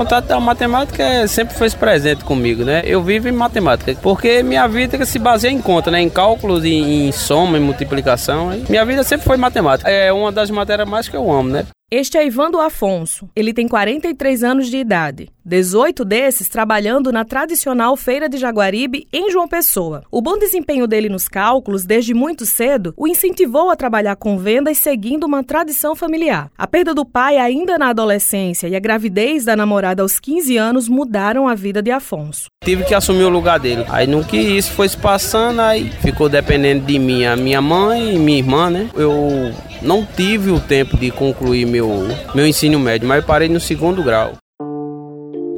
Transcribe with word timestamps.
contato 0.00 0.28
da 0.28 0.40
matemática 0.40 1.02
é, 1.02 1.26
sempre 1.26 1.54
foi 1.54 1.68
presente 1.72 2.24
comigo, 2.24 2.64
né? 2.64 2.80
Eu 2.86 3.02
vivo 3.02 3.28
em 3.28 3.32
matemática, 3.32 3.94
porque 4.00 4.42
minha 4.42 4.66
vida 4.66 5.04
se 5.04 5.18
baseia 5.18 5.52
em 5.52 5.60
conta, 5.60 5.90
né? 5.90 6.00
Em 6.00 6.08
cálculos, 6.08 6.64
em, 6.64 7.08
em 7.08 7.12
soma, 7.12 7.58
em 7.58 7.60
multiplicação. 7.60 8.48
Minha 8.66 8.86
vida 8.86 9.04
sempre 9.04 9.26
foi 9.26 9.36
matemática. 9.36 9.90
É 9.90 10.10
uma 10.10 10.32
das 10.32 10.50
matérias 10.50 10.88
mais 10.88 11.06
que 11.06 11.14
eu 11.14 11.30
amo, 11.30 11.50
né? 11.50 11.66
Este 11.90 12.16
é 12.16 12.24
Ivando 12.24 12.60
Afonso. 12.60 13.28
Ele 13.36 13.52
tem 13.52 13.68
43 13.68 14.42
anos 14.42 14.68
de 14.68 14.78
idade. 14.78 15.28
18 15.50 16.04
desses 16.04 16.48
trabalhando 16.48 17.10
na 17.10 17.24
tradicional 17.24 17.96
Feira 17.96 18.28
de 18.28 18.38
Jaguaribe, 18.38 19.08
em 19.12 19.32
João 19.32 19.48
Pessoa. 19.48 20.04
O 20.08 20.22
bom 20.22 20.38
desempenho 20.38 20.86
dele 20.86 21.08
nos 21.08 21.26
cálculos, 21.26 21.84
desde 21.84 22.14
muito 22.14 22.46
cedo, 22.46 22.94
o 22.96 23.08
incentivou 23.08 23.68
a 23.68 23.74
trabalhar 23.74 24.14
com 24.14 24.38
vendas 24.38 24.78
seguindo 24.78 25.24
uma 25.24 25.42
tradição 25.42 25.96
familiar. 25.96 26.52
A 26.56 26.68
perda 26.68 26.94
do 26.94 27.04
pai 27.04 27.36
ainda 27.36 27.76
na 27.76 27.88
adolescência 27.88 28.68
e 28.68 28.76
a 28.76 28.80
gravidez 28.80 29.44
da 29.44 29.56
namorada 29.56 30.02
aos 30.02 30.20
15 30.20 30.56
anos 30.56 30.88
mudaram 30.88 31.48
a 31.48 31.54
vida 31.56 31.82
de 31.82 31.90
Afonso. 31.90 32.44
Tive 32.62 32.84
que 32.84 32.94
assumir 32.94 33.24
o 33.24 33.28
lugar 33.28 33.58
dele. 33.58 33.84
Aí 33.88 34.06
no 34.06 34.24
que 34.24 34.36
isso 34.36 34.70
foi 34.70 34.88
se 34.88 34.96
passando, 34.96 35.62
aí 35.62 35.90
ficou 36.00 36.28
dependendo 36.28 36.86
de 36.86 36.96
mim, 36.96 37.24
a 37.24 37.34
minha 37.34 37.60
mãe 37.60 38.14
e 38.14 38.18
minha 38.20 38.38
irmã, 38.38 38.70
né? 38.70 38.88
Eu 38.94 39.52
não 39.82 40.06
tive 40.06 40.52
o 40.52 40.60
tempo 40.60 40.96
de 40.96 41.10
concluir 41.10 41.66
meu, 41.66 42.06
meu 42.36 42.46
ensino 42.46 42.78
médio, 42.78 43.08
mas 43.08 43.24
parei 43.24 43.48
no 43.48 43.58
segundo 43.58 44.00
grau. 44.04 44.34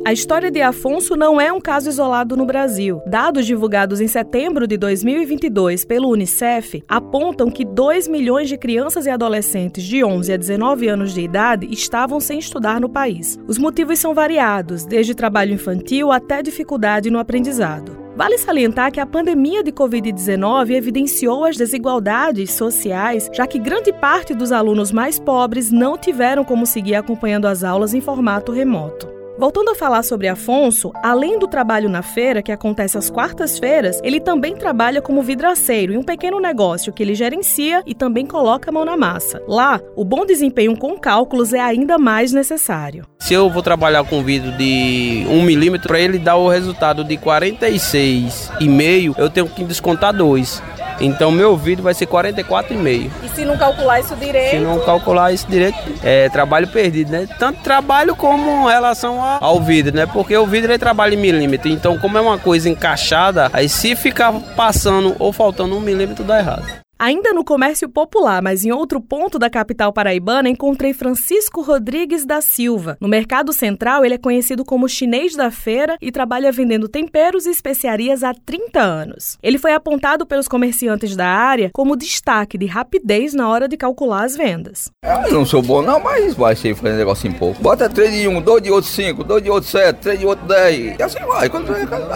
A 0.04 0.12
história 0.12 0.50
de 0.50 0.60
Afonso 0.60 1.14
não 1.14 1.40
é 1.40 1.52
um 1.52 1.60
caso 1.60 1.88
isolado 1.88 2.36
no 2.36 2.44
Brasil. 2.44 3.00
Dados 3.06 3.46
divulgados 3.46 4.00
em 4.00 4.08
setembro 4.08 4.66
de 4.66 4.76
2022 4.76 5.84
pelo 5.84 6.10
Unicef 6.10 6.82
apontam 6.88 7.48
que 7.48 7.64
2 7.64 8.08
milhões 8.08 8.48
de 8.48 8.58
crianças 8.58 9.06
e 9.06 9.10
adolescentes 9.10 9.84
de 9.84 10.02
11 10.02 10.32
a 10.32 10.36
19 10.36 10.88
anos 10.88 11.14
de 11.14 11.20
idade 11.20 11.68
estavam 11.70 12.18
sem 12.18 12.40
estudar 12.40 12.80
no 12.80 12.88
país. 12.88 13.38
Os 13.46 13.58
motivos 13.58 14.00
são 14.00 14.12
variados, 14.12 14.84
desde 14.84 15.14
trabalho 15.14 15.54
infantil 15.54 16.10
até 16.10 16.42
dificuldade 16.42 17.08
no 17.08 17.20
aprendizado. 17.20 17.96
Vale 18.16 18.38
salientar 18.38 18.90
que 18.90 18.98
a 18.98 19.06
pandemia 19.06 19.62
de 19.62 19.70
Covid-19 19.70 20.70
evidenciou 20.70 21.44
as 21.44 21.56
desigualdades 21.56 22.50
sociais, 22.50 23.30
já 23.32 23.46
que 23.46 23.58
grande 23.58 23.92
parte 23.92 24.34
dos 24.34 24.50
alunos 24.50 24.90
mais 24.90 25.20
pobres 25.20 25.70
não 25.70 25.96
tiveram 25.96 26.44
como 26.44 26.66
seguir 26.66 26.96
acompanhando 26.96 27.46
as 27.46 27.62
aulas 27.62 27.94
em 27.94 28.00
formato 28.00 28.50
remoto. 28.50 29.21
Voltando 29.38 29.70
a 29.70 29.74
falar 29.74 30.02
sobre 30.02 30.28
Afonso, 30.28 30.92
além 31.02 31.38
do 31.38 31.48
trabalho 31.48 31.88
na 31.88 32.02
feira, 32.02 32.42
que 32.42 32.52
acontece 32.52 32.98
às 32.98 33.08
quartas-feiras, 33.08 33.98
ele 34.04 34.20
também 34.20 34.54
trabalha 34.54 35.00
como 35.00 35.22
vidraceiro 35.22 35.94
em 35.94 35.96
um 35.96 36.02
pequeno 36.02 36.38
negócio 36.38 36.92
que 36.92 37.02
ele 37.02 37.14
gerencia 37.14 37.82
e 37.86 37.94
também 37.94 38.26
coloca 38.26 38.68
a 38.68 38.72
mão 38.72 38.84
na 38.84 38.94
massa. 38.96 39.42
Lá, 39.48 39.80
o 39.96 40.04
bom 40.04 40.26
desempenho 40.26 40.76
com 40.76 40.98
cálculos 40.98 41.54
é 41.54 41.60
ainda 41.60 41.96
mais 41.96 42.30
necessário. 42.32 43.06
Se 43.20 43.32
eu 43.32 43.48
vou 43.48 43.62
trabalhar 43.62 44.04
com 44.04 44.22
vidro 44.22 44.52
de 44.52 45.24
1 45.26 45.42
milímetro, 45.42 45.88
para 45.88 45.98
ele 45.98 46.18
dar 46.18 46.36
o 46.36 46.48
resultado 46.48 47.02
de 47.02 47.16
46,5, 47.16 49.14
eu 49.16 49.30
tenho 49.30 49.48
que 49.48 49.64
descontar 49.64 50.12
2. 50.12 50.62
Então 51.02 51.30
meu 51.30 51.56
vídeo 51.56 51.82
vai 51.82 51.92
ser 51.94 52.06
44,5. 52.06 53.10
E 53.22 53.28
se 53.28 53.44
não 53.44 53.58
calcular 53.58 54.00
isso 54.00 54.14
direito? 54.16 54.50
Se 54.50 54.58
não 54.58 54.80
calcular 54.80 55.32
isso 55.32 55.46
direito, 55.48 55.76
é 56.02 56.28
trabalho 56.28 56.68
perdido, 56.68 57.10
né? 57.10 57.28
Tanto 57.38 57.60
trabalho 57.60 58.14
como 58.14 58.68
relação 58.68 59.20
ao 59.20 59.60
vidro, 59.60 59.94
né? 59.94 60.06
Porque 60.06 60.36
o 60.36 60.46
vidro 60.46 60.70
ele 60.70 60.78
trabalha 60.78 61.14
em 61.14 61.18
milímetro. 61.18 61.68
Então, 61.68 61.98
como 61.98 62.16
é 62.16 62.20
uma 62.20 62.38
coisa 62.38 62.68
encaixada, 62.68 63.50
aí 63.52 63.68
se 63.68 63.96
ficar 63.96 64.32
passando 64.56 65.16
ou 65.18 65.32
faltando 65.32 65.76
um 65.76 65.80
milímetro, 65.80 66.24
dá 66.24 66.38
errado. 66.38 66.81
Ainda 67.02 67.32
no 67.32 67.42
comércio 67.42 67.88
popular, 67.88 68.40
mas 68.40 68.64
em 68.64 68.70
outro 68.70 69.00
ponto 69.00 69.36
da 69.36 69.50
capital 69.50 69.92
paraibana, 69.92 70.48
encontrei 70.48 70.94
Francisco 70.94 71.60
Rodrigues 71.60 72.24
da 72.24 72.40
Silva. 72.40 72.96
No 73.00 73.08
Mercado 73.08 73.52
Central, 73.52 74.04
ele 74.04 74.14
é 74.14 74.18
conhecido 74.18 74.64
como 74.64 74.88
chinês 74.88 75.34
da 75.34 75.50
feira 75.50 75.96
e 76.00 76.12
trabalha 76.12 76.52
vendendo 76.52 76.88
temperos 76.88 77.44
e 77.44 77.50
especiarias 77.50 78.22
há 78.22 78.32
30 78.32 78.80
anos. 78.80 79.36
Ele 79.42 79.58
foi 79.58 79.72
apontado 79.72 80.24
pelos 80.24 80.46
comerciantes 80.46 81.16
da 81.16 81.26
área 81.26 81.70
como 81.72 81.96
destaque 81.96 82.56
de 82.56 82.66
rapidez 82.66 83.34
na 83.34 83.48
hora 83.48 83.66
de 83.66 83.76
calcular 83.76 84.22
as 84.22 84.36
vendas. 84.36 84.88
Eu 85.02 85.32
não 85.32 85.44
sou 85.44 85.60
bom 85.60 85.82
não, 85.82 85.98
mas 85.98 86.34
vai 86.34 86.54
ser 86.54 86.76
fazer 86.76 86.94
negócio 86.94 87.28
em 87.28 87.32
pouco. 87.32 87.60
Bota 87.60 87.90
3 87.90 88.12
de 88.12 88.28
1, 88.28 88.40
2 88.40 88.62
de 88.62 88.70
outro 88.70 88.88
5, 88.88 89.24
2 89.24 89.42
de 89.42 89.50
outro 89.50 89.68
7, 89.68 89.98
3 90.00 90.20
de 90.20 90.26
outro 90.26 90.46
10. 90.46 91.00
E 91.00 91.02
assim 91.02 91.18
vai. 91.26 91.48
Quando 91.48 91.74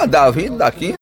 dá 0.08 0.30
20, 0.30 0.50
dá 0.50 0.70
15. 0.70 0.95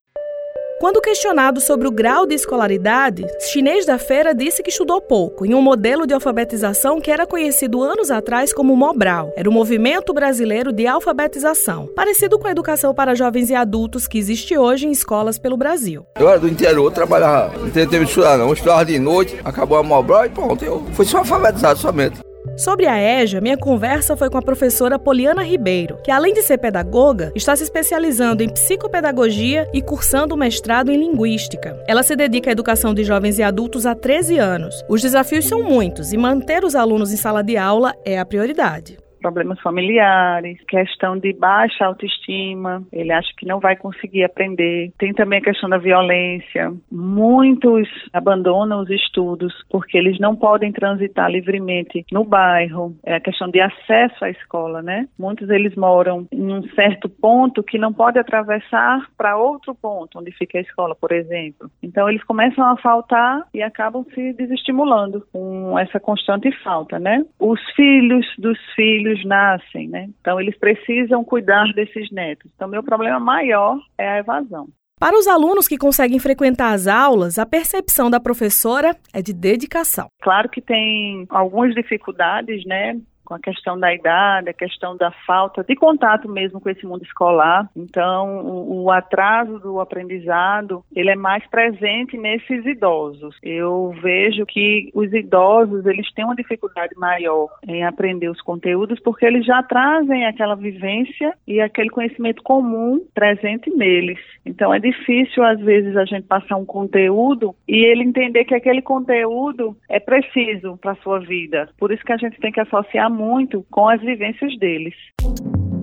Quando 0.81 1.01
questionado 1.01 1.61
sobre 1.61 1.87
o 1.87 1.91
grau 1.91 2.27
de 2.27 2.35
escolaridade, 2.35 3.25
chinês 3.41 3.87
da 3.87 3.97
feira 3.97 4.35
disse 4.35 4.63
que 4.63 4.71
estudou 4.71 5.01
pouco 5.01 5.47
em 5.47 5.55
um 5.55 5.63
modelo 5.63 6.07
de 6.07 6.13
alfabetização 6.13 7.01
que 7.01 7.11
era 7.11 7.27
conhecido 7.27 7.83
anos 7.83 8.11
atrás 8.11 8.53
como 8.53 8.77
Mobral. 8.77 9.33
Era 9.37 9.49
o 9.49 9.53
Movimento 9.53 10.13
Brasileiro 10.13 10.73
de 10.73 10.87
Alfabetização, 10.87 11.89
parecido 11.95 12.39
com 12.39 12.49
a 12.49 12.51
educação 12.51 12.93
para 12.93 13.15
jovens 13.15 13.51
e 13.51 13.55
adultos 13.55 14.09
que 14.09 14.19
existe 14.19 14.59
hoje 14.59 14.87
em 14.87 14.91
escolas 14.91 15.39
pelo 15.39 15.57
Brasil. 15.57 16.05
Eu 16.19 16.29
era 16.29 16.41
do 16.41 16.49
interior, 16.49 16.93
trabalhava, 16.93 17.57
não 17.57 17.71
teve 17.71 18.05
estudar 18.05 18.37
não, 18.37 18.49
eu 18.49 18.55
estudava 18.55 18.85
de 18.85 18.99
noite, 18.99 19.41
acabou 19.45 19.79
a 19.79 19.83
Mobral 19.83 20.27
e 20.27 20.31
pronto, 20.31 20.65
eu 20.65 20.85
fui 20.93 21.05
só 21.05 21.19
alfabetizado 21.19 21.79
somente. 21.79 22.24
Sobre 22.57 22.87
a 22.87 23.23
EJA, 23.23 23.41
minha 23.41 23.57
conversa 23.57 24.17
foi 24.17 24.31
com 24.31 24.39
a 24.39 24.43
professora 24.43 24.97
Poliana 24.97 25.43
Ribeiro, 25.43 25.99
que 26.05 26.11
além 26.11 26.33
de 26.33 26.43
ser 26.43 26.59
pedagoga, 26.59 27.33
está 27.35 27.57
se 27.57 27.65
especializando 27.65 28.45
em 28.45 28.49
psicopedagogia 28.49 29.69
e 29.73 29.83
cursando 29.83 30.35
o 30.35 30.39
mestrado 30.39 30.93
em 30.93 30.97
linguística. 30.97 31.77
Ela 31.89 32.05
se 32.05 32.15
dedica 32.15 32.51
à 32.51 32.53
educação 32.53 32.95
de 32.95 33.03
jovens 33.03 33.39
e 33.41 33.43
adultos 33.43 33.87
há 33.87 33.95
13 33.95 34.39
anos. 34.39 34.85
Os 34.89 35.03
desafios 35.03 35.47
são 35.47 35.65
muitos 35.65 36.13
e 36.13 36.17
manter 36.17 36.65
os 36.65 36.77
alunos 36.77 37.13
em 37.13 37.17
sala 37.17 37.43
de 37.43 37.57
aula 37.57 37.93
é 38.05 38.19
a 38.19 38.25
prioridade 38.25 39.04
problemas 39.25 39.59
familiares, 39.63 40.59
questão 40.69 41.17
de 41.17 41.33
baixa 41.33 41.87
autoestima, 41.87 42.83
ele 42.93 43.11
acha 43.11 43.33
que 43.39 43.47
não 43.47 43.59
vai 43.59 43.75
conseguir 43.75 44.23
aprender. 44.23 44.93
Tem 44.99 45.15
também 45.15 45.39
a 45.39 45.43
questão 45.43 45.67
da 45.67 45.79
violência. 45.79 46.71
Muitos 46.93 47.89
abandonam 48.13 48.83
os 48.83 48.91
estudos 48.91 49.55
porque 49.71 49.97
eles 49.97 50.19
não 50.21 50.37
podem 50.37 50.71
transitar 50.73 51.31
livremente 51.31 52.05
no 52.13 52.23
bairro. 52.23 52.95
É 53.03 53.15
a 53.15 53.21
questão 53.21 53.49
de 53.49 53.63
acesso 53.63 54.27
à 54.27 54.29
escola, 54.29 54.83
né? 54.83 55.09
Muitos 55.19 55.49
eles 55.49 55.75
moram 55.75 56.29
em 56.31 56.53
um 56.53 56.63
certo 56.75 57.09
ponto 57.09 57.63
que 57.63 57.79
não 57.79 57.95
pode 57.95 58.19
atravessar 58.19 59.07
para 59.17 59.39
outro 59.39 59.75
ponto 59.75 60.19
onde 60.19 60.33
fica 60.33 60.59
a 60.59 60.61
escola, 60.61 60.95
por 60.95 61.13
exemplo. 61.13 61.71
Então 61.83 62.11
eles 62.11 62.23
começam 62.25 62.63
a 62.67 62.77
faltar 62.77 63.43
e 63.55 63.63
acabam 63.63 64.05
se 64.15 64.35
desestimulando 64.35 65.27
com 65.33 65.79
essa 65.79 65.99
constante 65.99 66.53
falta, 66.63 66.99
né? 66.99 67.25
Os 67.41 67.59
filhos 67.75 68.27
dos 68.39 68.59
filhos 68.75 69.14
filhos 69.15 69.25
nascem, 69.25 69.89
né? 69.89 70.09
Então 70.21 70.41
eles 70.41 70.57
precisam 70.59 71.25
cuidar 71.25 71.73
desses 71.73 72.11
netos. 72.11 72.51
Então 72.55 72.69
meu 72.69 72.83
problema 72.83 73.21
maior 73.21 73.79
é 73.97 74.09
a 74.09 74.19
evasão. 74.19 74.69
Para 74.99 75.19
os 75.19 75.27
alunos 75.27 75.67
que 75.67 75.77
conseguem 75.77 76.19
frequentar 76.19 76.73
as 76.73 76.87
aulas, 76.87 77.39
a 77.39 77.45
percepção 77.45 78.09
da 78.09 78.21
professora 78.21 78.97
é 79.13 79.21
de 79.21 79.33
dedicação. 79.33 80.07
Claro 80.23 80.49
que 80.49 80.61
tem 80.61 81.27
algumas 81.31 81.75
dificuldades, 81.75 82.65
né? 82.65 82.97
Com 83.25 83.35
a 83.35 83.39
questão 83.39 83.79
da 83.79 83.93
idade, 83.93 84.51
a 84.51 84.55
questão 84.55 84.97
da 84.97 85.11
falta 85.27 85.65
de 85.65 85.75
contato 85.75 86.29
mesmo 86.29 86.61
com 86.61 86.69
esse 86.69 86.87
mundo 86.87 87.03
escolar. 87.03 87.69
Então, 87.75 88.45
o, 88.45 88.91
atraso 88.91 89.59
do 89.59 89.81
aprendizado, 89.81 90.85
ele 90.95 91.11
é 91.11 91.17
mais 91.17 91.45
presente 91.49 92.17
nesses 92.17 92.65
idosos. 92.65 93.37
Eu 93.43 93.95
vejo 94.03 94.45
que 94.47 94.91
os 94.95 95.13
idosos, 95.13 95.87
eles 95.87 96.13
têm 96.13 96.25
uma 96.25 96.37
dificuldade 96.37 96.95
maior 96.97 97.49
em 97.67 97.85
aprender 97.85 98.29
os 98.29 98.41
conteúdos 98.41 99.01
porque 99.01 99.25
eles 99.25 99.45
já 99.45 99.63
trazem 99.63 100.27
aquela 100.27 100.55
vivência 100.55 101.35
e 101.47 101.61
aquele 101.61 101.91
conhecimento 101.91 102.43
comum 102.43 103.01
presente 103.15 103.71
neles. 103.71 104.19
Então, 104.45 104.73
é 104.73 104.79
difícil 104.79 105.43
às 105.43 105.59
vezes 105.61 105.97
a 105.97 106.05
gente 106.05 106.27
passar 106.27 106.57
um 106.57 106.67
conteúdo 106.67 107.55
e 107.67 107.85
ele 107.85 108.05
entender 108.05 108.45
que 108.45 108.55
aquele 108.55 108.83
conteúdo 108.83 109.77
é 109.89 109.99
preciso 109.99 110.77
para 110.77 110.93
a 110.93 110.97
sua 110.97 111.21
vida. 111.21 111.69
Por 111.79 111.93
isso 111.93 112.05
que 112.05 112.13
a 112.13 112.17
gente 112.17 112.39
tem 112.39 112.53
que 112.53 112.61
associar 112.61 113.11
muito 113.15 113.65
com 113.71 113.89
as 113.89 114.01
vivências 114.01 114.57
deles. 114.59 114.95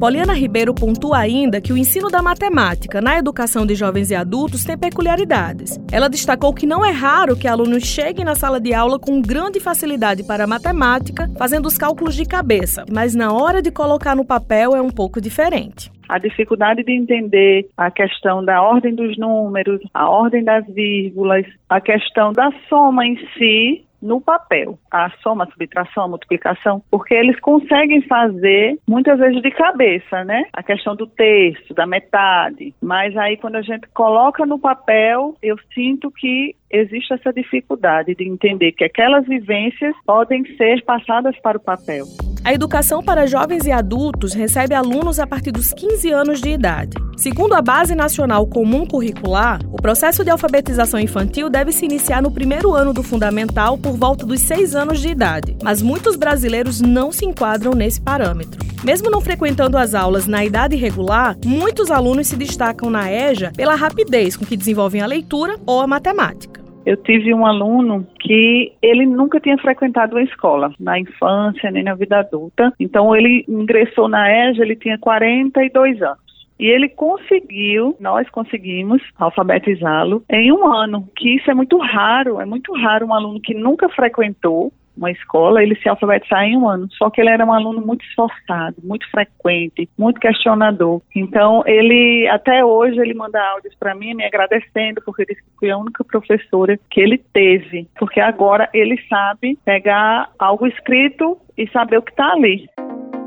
Poliana 0.02 0.34
Ribeiro 0.34 0.74
pontua 0.74 1.20
ainda 1.20 1.62
que 1.62 1.72
o 1.72 1.78
ensino 1.78 2.10
da 2.10 2.24
matemática 2.24 3.00
na 3.00 3.20
educação 3.20 3.68
de 3.68 3.76
jovens 3.76 4.10
e 4.10 4.16
adultos 4.16 4.66
tem 4.66 4.76
peculiaridades. 4.76 5.80
Ela 5.92 6.10
destacou 6.10 6.56
que 6.56 6.66
não 6.66 6.84
é 6.84 6.90
raro 6.90 7.38
que 7.38 7.48
alunos 7.48 7.84
cheguem 7.84 8.26
na 8.26 8.34
sala 8.34 8.60
de 8.60 8.74
aula 8.74 8.98
com 8.98 9.22
grande 9.22 9.60
facilidade 9.60 10.24
para 10.24 10.46
a 10.46 10.48
matemática, 10.48 11.30
fazendo 11.38 11.68
os 11.68 11.78
cálculos 11.78 12.16
de 12.16 12.26
cabeça, 12.26 12.84
mas 12.92 13.14
na 13.14 13.32
hora 13.32 13.62
de 13.62 13.70
colocar 13.70 14.16
no 14.16 14.26
papel 14.26 14.76
é 14.76 14.82
um 14.82 14.90
pouco 14.90 15.22
diferente 15.22 15.92
a 16.12 16.18
dificuldade 16.18 16.84
de 16.84 16.92
entender 16.92 17.70
a 17.78 17.90
questão 17.90 18.44
da 18.44 18.62
ordem 18.62 18.94
dos 18.94 19.18
números, 19.18 19.80
a 19.94 20.10
ordem 20.10 20.44
das 20.44 20.68
vírgulas, 20.68 21.46
a 21.70 21.80
questão 21.80 22.34
da 22.34 22.52
soma 22.68 23.08
em 23.08 23.16
si, 23.38 23.86
no 24.02 24.20
papel, 24.20 24.78
a 24.90 25.10
soma, 25.22 25.44
a 25.44 25.52
subtração, 25.52 26.06
a 26.06 26.08
multiplicação, 26.08 26.82
porque 26.90 27.14
eles 27.14 27.40
conseguem 27.40 28.02
fazer 28.02 28.78
muitas 28.88 29.20
vezes 29.20 29.42
de 29.42 29.52
cabeça, 29.52 30.24
né? 30.24 30.46
A 30.54 30.64
questão 30.64 30.96
do 30.96 31.08
texto, 31.08 31.74
da 31.74 31.86
metade. 31.86 32.74
Mas 32.82 33.16
aí 33.18 33.38
quando 33.38 33.56
a 33.56 33.62
gente 33.62 33.88
coloca 33.94 34.46
no 34.46 34.60
papel, 34.60 35.36
eu 35.42 35.58
sinto 35.74 36.12
que 36.12 36.56
existe 36.70 37.14
essa 37.14 37.32
dificuldade 37.34 38.16
de 38.16 38.28
entender 38.28 38.72
que 38.72 38.84
aquelas 38.84 39.26
vivências 39.26 39.94
podem 40.06 40.46
ser 40.56 40.84
passadas 40.84 41.38
para 41.40 41.58
o 41.58 41.62
papel. 41.62 42.06
A 42.44 42.52
educação 42.52 43.04
para 43.04 43.28
jovens 43.28 43.68
e 43.68 43.72
adultos 43.72 44.34
recebe 44.34 44.74
alunos 44.74 45.20
a 45.20 45.28
partir 45.28 45.52
dos 45.52 45.72
15 45.72 46.10
anos 46.12 46.42
de 46.42 46.50
idade. 46.50 46.98
Segundo 47.16 47.54
a 47.54 47.62
Base 47.62 47.94
Nacional 47.94 48.48
Comum 48.48 48.84
Curricular, 48.84 49.60
o 49.72 49.80
processo 49.80 50.24
de 50.24 50.32
alfabetização 50.32 51.00
infantil 51.00 51.52
deve 51.52 51.72
se 51.72 51.86
iniciar 51.86 52.20
no 52.20 52.32
primeiro 52.32 52.74
ano 52.74 52.94
do 52.94 53.04
fundamental 53.04 53.78
por 53.78 53.96
volta 53.96 54.26
dos 54.26 54.42
6 54.42 54.74
anos 54.74 55.00
de 55.00 55.10
idade, 55.10 55.56
mas 55.62 55.84
muitos 55.84 56.16
brasileiros 56.16 56.82
não 56.82 57.12
se 57.12 57.26
enquadram 57.26 57.74
nesse 57.74 58.02
parâmetro. 58.02 58.60
Mesmo 58.84 59.12
não 59.12 59.22
frequentando 59.22 59.78
as 59.78 59.94
aulas 59.94 60.26
na 60.26 60.44
idade 60.44 60.76
regular, 60.76 61.38
muitos 61.46 61.92
alunos 61.92 62.26
se 62.26 62.36
destacam 62.36 62.90
na 62.90 63.12
EJA 63.12 63.52
pela 63.56 63.76
rapidez 63.76 64.36
com 64.36 64.44
que 64.44 64.58
desenvolvem 64.58 65.02
a 65.02 65.06
leitura 65.06 65.60
ou 65.64 65.80
a 65.80 65.86
matemática. 65.86 66.61
Eu 66.86 66.98
tive 66.98 67.34
um 67.34 67.46
aluno 67.46 68.08
que 68.20 68.74
ele 68.82 69.06
nunca 69.06 69.40
tinha 69.40 69.58
frequentado 69.58 70.16
uma 70.16 70.24
escola, 70.24 70.74
na 70.80 71.00
infância 71.00 71.70
nem 71.70 71.84
na 71.84 71.94
vida 71.94 72.20
adulta. 72.20 72.74
Então 72.80 73.16
ele 73.16 73.46
ingressou 73.48 74.08
na 74.08 74.30
EJA, 74.30 74.64
ele 74.64 74.76
tinha 74.76 74.98
42 74.98 76.02
anos. 76.02 76.20
E 76.60 76.68
ele 76.68 76.90
conseguiu, 76.90 77.96
nós 78.00 78.30
conseguimos 78.30 79.02
alfabetizá-lo 79.18 80.24
em 80.30 80.52
um 80.52 80.72
ano, 80.72 81.08
que 81.16 81.36
isso 81.36 81.50
é 81.50 81.56
muito 81.56 81.78
raro, 81.80 82.40
é 82.40 82.46
muito 82.46 82.72
raro 82.74 83.08
um 83.08 83.14
aluno 83.14 83.42
que 83.42 83.56
nunca 83.56 83.90
frequentou 83.90 84.72
uma 84.96 85.12
escola, 85.12 85.64
ele 85.64 85.76
se 85.76 85.90
alfabetizar 85.90 86.44
em 86.44 86.58
um 86.58 86.68
ano. 86.68 86.88
Só 86.92 87.10
que 87.10 87.22
ele 87.22 87.30
era 87.30 87.46
um 87.46 87.54
aluno 87.54 87.86
muito 87.86 88.06
esforçado, 88.06 88.76
muito 88.84 89.10
frequente, 89.10 89.90
muito 89.98 90.20
questionador. 90.20 91.02
Então, 91.16 91.64
ele, 91.66 92.28
até 92.30 92.64
hoje, 92.64 93.00
ele 93.00 93.14
manda 93.14 93.42
áudios 93.52 93.76
para 93.76 93.96
mim 93.96 94.14
me 94.14 94.26
agradecendo, 94.26 95.02
porque 95.06 95.26
disse 95.26 95.42
que 95.42 95.60
fui 95.60 95.70
a 95.70 95.78
única 95.78 96.04
professora 96.04 96.80
que 96.90 97.02
ele 97.02 97.18
teve. 97.34 97.88
Porque 97.98 98.20
agora 98.20 98.70
ele 98.74 99.00
sabe 99.08 99.58
pegar 99.66 100.30
algo 100.38 100.68
escrito 100.68 101.38
e 101.58 101.68
saber 101.70 101.98
o 101.98 102.02
que 102.02 102.12
está 102.12 102.32
ali. 102.32 102.68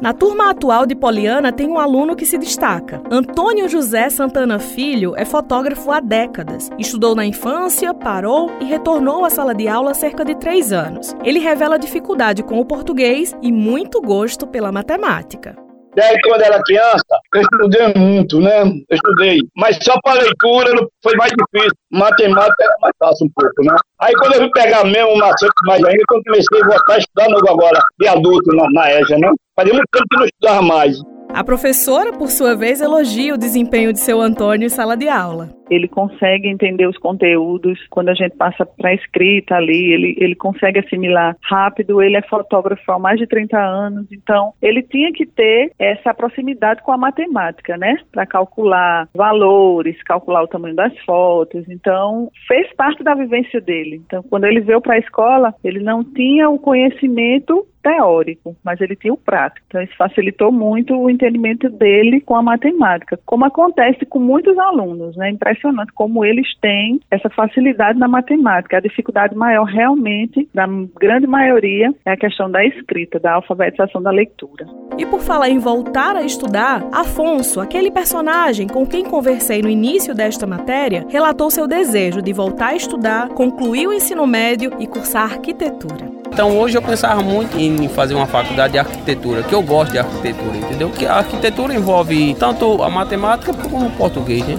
Na 0.04 0.12
turma 0.12 0.50
atual 0.50 0.84
de 0.84 0.94
Poliana 0.94 1.50
tem 1.50 1.66
um 1.66 1.78
aluno 1.78 2.14
que 2.14 2.26
se 2.26 2.36
destaca. 2.36 3.02
Antônio 3.10 3.66
José 3.70 4.10
Santana 4.10 4.58
Filho 4.58 5.14
é 5.16 5.24
fotógrafo 5.24 5.90
há 5.90 5.98
décadas. 5.98 6.68
Estudou 6.78 7.14
na 7.14 7.24
infância, 7.24 7.94
parou 7.94 8.50
e 8.60 8.66
retornou 8.66 9.24
à 9.24 9.30
sala 9.30 9.54
de 9.54 9.66
aula 9.66 9.92
há 9.92 9.94
cerca 9.94 10.22
de 10.22 10.34
três 10.34 10.74
anos. 10.74 11.16
Ele 11.24 11.38
revela 11.38 11.78
dificuldade 11.78 12.42
com 12.42 12.60
o 12.60 12.66
português 12.66 13.34
e 13.40 13.50
muito 13.50 13.98
gosto 13.98 14.46
pela 14.46 14.70
matemática. 14.70 15.63
Daí, 15.96 16.16
quando 16.22 16.42
era 16.42 16.62
criança, 16.62 17.04
eu 17.34 17.40
estudei 17.40 17.94
muito, 17.94 18.40
né? 18.40 18.62
Eu 18.62 18.96
estudei. 18.96 19.38
Mas 19.56 19.78
só 19.82 19.94
para 20.02 20.20
leitura 20.20 20.70
foi 21.02 21.16
mais 21.16 21.32
difícil. 21.32 21.76
Matemática 21.90 22.64
era 22.64 22.74
mais 22.80 22.94
fácil 22.98 23.26
um 23.26 23.30
pouco, 23.34 23.62
né? 23.62 23.76
Aí, 24.00 24.12
quando 24.14 24.34
eu 24.34 24.40
fui 24.40 24.50
pegar 24.50 24.84
mesmo 24.84 25.12
um 25.12 25.18
macete 25.18 25.52
mais 25.66 25.84
ainda, 25.84 26.02
quando 26.08 26.22
comecei 26.24 26.62
a 26.62 26.66
voltar 26.66 26.94
a 26.94 26.98
estudar 26.98 27.28
novo 27.28 27.48
agora, 27.48 27.80
de 28.00 28.08
adulto 28.08 28.56
na, 28.56 28.66
na 28.72 28.92
EJA, 28.92 29.18
né? 29.18 29.30
Fazia 29.56 29.72
muito 29.72 29.88
tempo 29.92 30.06
que 30.10 30.16
não 30.16 30.24
estudava 30.24 30.62
mais. 30.62 30.98
A 31.34 31.42
professora, 31.42 32.12
por 32.12 32.30
sua 32.30 32.54
vez, 32.54 32.80
elogia 32.80 33.34
o 33.34 33.38
desempenho 33.38 33.92
de 33.92 33.98
seu 33.98 34.20
Antônio 34.20 34.66
em 34.66 34.68
sala 34.68 34.96
de 34.96 35.08
aula. 35.08 35.50
Ele 35.70 35.88
consegue 35.88 36.48
entender 36.48 36.86
os 36.86 36.98
conteúdos 36.98 37.78
quando 37.90 38.10
a 38.10 38.14
gente 38.14 38.36
passa 38.36 38.66
para 38.66 38.90
a 38.90 38.94
escrita 38.94 39.56
ali, 39.56 39.92
ele, 39.92 40.16
ele 40.18 40.34
consegue 40.34 40.80
assimilar 40.80 41.36
rápido. 41.42 42.02
Ele 42.02 42.16
é 42.16 42.22
fotógrafo 42.22 42.90
há 42.92 42.98
mais 42.98 43.18
de 43.18 43.26
30 43.26 43.58
anos, 43.58 44.06
então 44.12 44.52
ele 44.60 44.82
tinha 44.82 45.12
que 45.12 45.26
ter 45.26 45.72
essa 45.78 46.12
proximidade 46.12 46.82
com 46.82 46.92
a 46.92 46.98
matemática, 46.98 47.76
né? 47.76 47.96
Para 48.12 48.26
calcular 48.26 49.08
valores, 49.14 50.02
calcular 50.02 50.42
o 50.42 50.48
tamanho 50.48 50.74
das 50.74 50.96
fotos. 51.00 51.64
Então, 51.68 52.30
fez 52.46 52.72
parte 52.74 53.02
da 53.02 53.14
vivência 53.14 53.60
dele. 53.60 54.02
Então, 54.06 54.22
quando 54.22 54.44
ele 54.44 54.60
veio 54.60 54.80
para 54.80 54.94
a 54.94 54.98
escola, 54.98 55.54
ele 55.62 55.80
não 55.80 56.04
tinha 56.04 56.48
o 56.48 56.58
conhecimento 56.58 57.66
teórico, 57.84 58.56
mas 58.64 58.80
ele 58.80 58.96
tinha 58.96 59.12
o 59.12 59.18
prático. 59.18 59.66
Então, 59.68 59.82
isso 59.82 59.94
facilitou 59.96 60.50
muito 60.50 60.96
o 60.96 61.10
entendimento 61.10 61.68
dele 61.68 62.20
com 62.22 62.34
a 62.34 62.42
matemática, 62.42 63.20
como 63.26 63.44
acontece 63.44 64.06
com 64.06 64.18
muitos 64.18 64.58
alunos, 64.58 65.14
né? 65.16 65.30
Impressionante 65.54 65.92
como 65.92 66.24
eles 66.24 66.48
têm 66.60 67.00
essa 67.10 67.30
facilidade 67.30 67.96
na 67.98 68.08
matemática. 68.08 68.76
A 68.76 68.80
dificuldade 68.80 69.36
maior, 69.36 69.64
realmente, 69.64 70.48
da 70.52 70.66
grande 70.98 71.28
maioria, 71.28 71.94
é 72.04 72.12
a 72.12 72.16
questão 72.16 72.50
da 72.50 72.64
escrita, 72.64 73.20
da 73.20 73.34
alfabetização 73.34 74.02
da 74.02 74.10
leitura. 74.10 74.66
E 74.98 75.06
por 75.06 75.20
falar 75.20 75.48
em 75.48 75.58
voltar 75.58 76.16
a 76.16 76.22
estudar, 76.22 76.84
Afonso, 76.92 77.60
aquele 77.60 77.90
personagem 77.90 78.66
com 78.66 78.84
quem 78.84 79.04
conversei 79.04 79.62
no 79.62 79.68
início 79.68 80.14
desta 80.14 80.44
matéria, 80.46 81.06
relatou 81.08 81.50
seu 81.50 81.68
desejo 81.68 82.20
de 82.20 82.32
voltar 82.32 82.70
a 82.70 82.76
estudar, 82.76 83.28
concluir 83.28 83.86
o 83.86 83.92
ensino 83.92 84.26
médio 84.26 84.72
e 84.80 84.86
cursar 84.88 85.34
arquitetura. 85.34 86.24
Então 86.34 86.58
hoje 86.58 86.76
eu 86.76 86.82
pensava 86.82 87.22
muito 87.22 87.56
em 87.56 87.88
fazer 87.88 88.14
uma 88.14 88.26
faculdade 88.26 88.72
de 88.72 88.78
arquitetura, 88.80 89.44
que 89.44 89.54
eu 89.54 89.62
gosto 89.62 89.92
de 89.92 90.00
arquitetura, 90.00 90.56
entendeu? 90.56 90.90
Que 90.90 91.06
a 91.06 91.14
arquitetura 91.18 91.72
envolve 91.72 92.34
tanto 92.34 92.82
a 92.82 92.90
matemática 92.90 93.54
como 93.54 93.86
o 93.86 93.90
português, 93.92 94.44
né? 94.44 94.56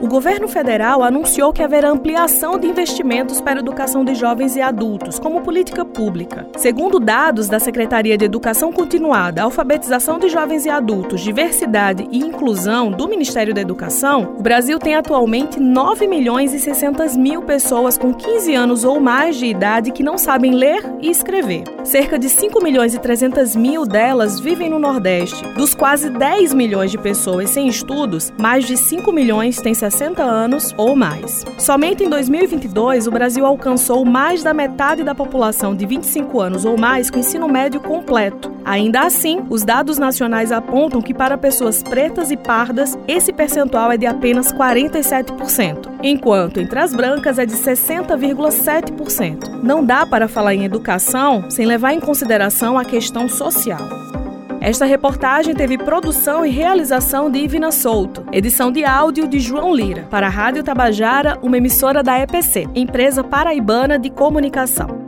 O 0.00 0.06
governo 0.06 0.46
federal 0.46 1.02
anunciou 1.02 1.52
que 1.52 1.62
haverá 1.62 1.90
ampliação 1.90 2.58
de 2.58 2.68
investimentos 2.68 3.40
para 3.40 3.58
a 3.58 3.62
educação 3.62 4.04
de 4.04 4.14
jovens 4.14 4.54
e 4.54 4.60
adultos 4.60 5.18
como 5.18 5.40
política 5.40 5.84
pública. 5.84 6.46
Segundo 6.56 7.00
dados 7.00 7.48
da 7.48 7.58
Secretaria 7.58 8.16
de 8.16 8.24
Educação 8.24 8.72
Continuada, 8.72 9.42
Alfabetização 9.42 10.18
de 10.18 10.28
Jovens 10.28 10.66
e 10.66 10.70
Adultos, 10.70 11.20
Diversidade 11.20 12.06
e 12.12 12.18
Inclusão 12.18 12.90
do 12.90 13.08
Ministério 13.08 13.52
da 13.52 13.60
Educação, 13.60 14.36
o 14.38 14.42
Brasil 14.42 14.78
tem 14.78 14.94
atualmente 14.94 15.58
9 15.58 16.06
milhões 16.06 16.54
e 16.54 16.60
600 16.60 17.16
mil 17.16 17.42
pessoas 17.42 17.98
com 17.98 18.14
15 18.14 18.54
anos 18.54 18.84
ou 18.84 19.00
mais 19.00 19.36
de 19.36 19.46
idade 19.46 19.90
que 19.90 20.02
não 20.02 20.16
sabem 20.16 20.52
ler 20.52 20.82
e 21.00 21.10
escrever. 21.10 21.64
Cerca 21.82 22.18
de 22.18 22.28
5 22.28 22.62
milhões 22.62 22.94
e 22.94 22.98
300 22.98 23.56
mil 23.56 23.84
delas 23.84 24.38
vivem 24.38 24.70
no 24.70 24.78
Nordeste. 24.78 25.44
Dos 25.54 25.74
quase 25.74 26.10
10 26.10 26.54
milhões 26.54 26.90
de 26.90 26.98
pessoas 26.98 27.50
sem 27.50 27.66
estudos, 27.66 28.32
mais 28.38 28.64
de 28.64 28.76
5 28.76 29.10
milhões 29.12 29.60
têm 29.60 29.74
60 29.90 30.22
anos 30.22 30.74
ou 30.76 30.94
mais. 30.94 31.42
Somente 31.58 32.04
em 32.04 32.10
2022, 32.10 33.06
o 33.06 33.10
Brasil 33.10 33.46
alcançou 33.46 34.04
mais 34.04 34.42
da 34.42 34.52
metade 34.52 35.02
da 35.02 35.14
população 35.14 35.74
de 35.74 35.86
25 35.86 36.38
anos 36.40 36.66
ou 36.66 36.76
mais 36.76 37.10
com 37.10 37.18
ensino 37.18 37.48
médio 37.48 37.80
completo. 37.80 38.52
Ainda 38.64 39.00
assim, 39.00 39.40
os 39.48 39.64
dados 39.64 39.98
nacionais 39.98 40.52
apontam 40.52 41.00
que 41.00 41.14
para 41.14 41.38
pessoas 41.38 41.82
pretas 41.82 42.30
e 42.30 42.36
pardas, 42.36 42.98
esse 43.08 43.32
percentual 43.32 43.90
é 43.90 43.96
de 43.96 44.06
apenas 44.06 44.52
47%, 44.52 45.88
enquanto 46.02 46.60
entre 46.60 46.78
as 46.78 46.94
brancas 46.94 47.38
é 47.38 47.46
de 47.46 47.54
60,7%. 47.54 49.62
Não 49.62 49.82
dá 49.82 50.04
para 50.04 50.28
falar 50.28 50.54
em 50.54 50.64
educação 50.64 51.50
sem 51.50 51.64
levar 51.64 51.94
em 51.94 52.00
consideração 52.00 52.78
a 52.78 52.84
questão 52.84 53.26
social. 53.26 54.17
Esta 54.60 54.84
reportagem 54.84 55.54
teve 55.54 55.78
produção 55.78 56.44
e 56.44 56.50
realização 56.50 57.30
de 57.30 57.38
Ivina 57.38 57.70
Souto, 57.70 58.26
edição 58.32 58.72
de 58.72 58.84
áudio 58.84 59.28
de 59.28 59.38
João 59.38 59.72
Lira, 59.74 60.06
para 60.10 60.26
a 60.26 60.30
Rádio 60.30 60.64
Tabajara, 60.64 61.38
uma 61.42 61.56
emissora 61.56 62.02
da 62.02 62.18
EPC, 62.18 62.66
Empresa 62.74 63.22
Paraibana 63.22 63.98
de 63.98 64.10
Comunicação. 64.10 65.07